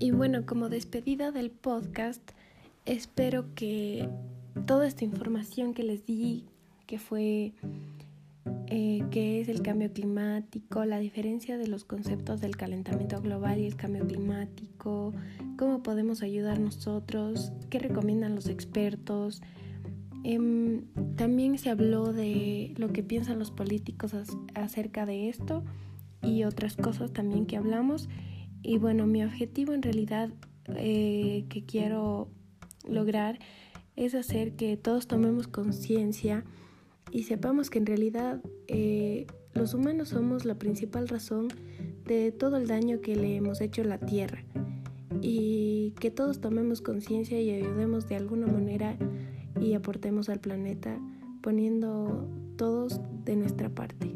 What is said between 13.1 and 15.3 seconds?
global y el cambio climático,